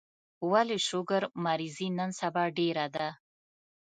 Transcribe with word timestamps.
ولي 0.51 0.77
شوګر 0.87 1.23
مريضي 1.45 1.87
نن 1.97 2.09
سبا 2.19 2.43
ډيره 2.57 2.85
ده 2.95 3.07